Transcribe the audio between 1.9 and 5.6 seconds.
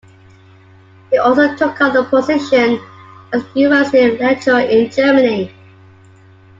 a position as university lecturer in Germany.